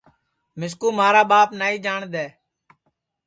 مِسکُو 0.59 0.87
مھارا 0.97 1.23
ٻاپ 1.31 1.49
نائی 1.59 1.77
جاٹؔ 1.85 2.01
دؔے 2.13 2.25